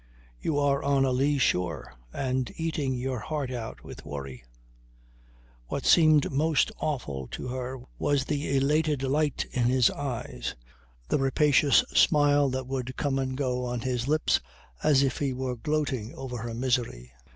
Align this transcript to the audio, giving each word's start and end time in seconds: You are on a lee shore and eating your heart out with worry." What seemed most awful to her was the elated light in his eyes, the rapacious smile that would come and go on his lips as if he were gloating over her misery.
You 0.39 0.57
are 0.57 0.81
on 0.81 1.05
a 1.05 1.11
lee 1.11 1.37
shore 1.37 1.93
and 2.11 2.51
eating 2.57 2.95
your 2.95 3.19
heart 3.19 3.51
out 3.51 3.83
with 3.83 4.03
worry." 4.03 4.43
What 5.67 5.85
seemed 5.85 6.31
most 6.31 6.71
awful 6.79 7.27
to 7.27 7.49
her 7.49 7.77
was 7.99 8.25
the 8.25 8.57
elated 8.57 9.03
light 9.03 9.45
in 9.51 9.65
his 9.65 9.91
eyes, 9.91 10.55
the 11.09 11.19
rapacious 11.19 11.83
smile 11.93 12.49
that 12.49 12.65
would 12.65 12.97
come 12.97 13.19
and 13.19 13.37
go 13.37 13.63
on 13.63 13.81
his 13.81 14.07
lips 14.07 14.39
as 14.81 15.03
if 15.03 15.19
he 15.19 15.33
were 15.33 15.55
gloating 15.55 16.15
over 16.15 16.37
her 16.39 16.55
misery. 16.55 17.11